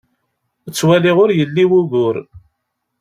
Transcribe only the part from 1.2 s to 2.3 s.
ur yelli wugur.